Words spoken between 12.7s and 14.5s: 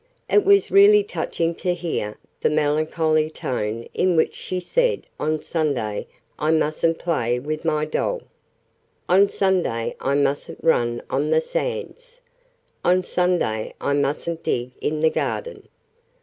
On Sunday I mustn't